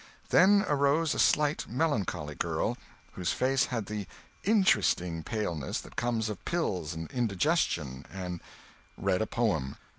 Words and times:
Then 0.29 0.65
arose 0.67 1.13
a 1.13 1.19
slim, 1.19 1.57
melancholy 1.67 2.33
girl, 2.33 2.75
whose 3.11 3.33
face 3.33 3.65
had 3.65 3.85
the 3.85 4.07
"interesting" 4.43 5.21
paleness 5.21 5.79
that 5.81 5.95
comes 5.95 6.27
of 6.27 6.43
pills 6.43 6.95
and 6.95 7.07
indigestion, 7.11 8.07
and 8.11 8.41
read 8.97 9.21
a 9.21 9.27
"poem." 9.27 9.75